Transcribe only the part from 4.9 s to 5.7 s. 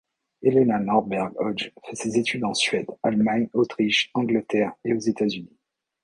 aux États-Unis.